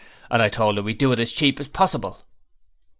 And 0.31 0.41
I 0.41 0.49
told 0.49 0.79
'er 0.79 0.81
we'd 0.81 0.97
do 0.97 1.11
it 1.11 1.19
as 1.19 1.31
cheap 1.31 1.59
as 1.59 1.67
possible.' 1.67 2.23